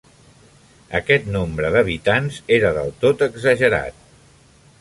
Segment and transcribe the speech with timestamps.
[0.99, 4.05] Aquest nombre d'habitants era del tot exagerat.